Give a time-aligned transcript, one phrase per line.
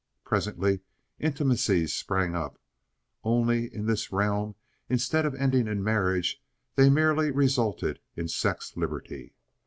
[0.23, 0.79] Presently
[1.19, 2.57] intimacies sprang up,
[3.23, 4.55] only in this realm,
[4.89, 6.41] instead of ending in marriage,
[6.73, 9.35] they merely resulted in sex liberty.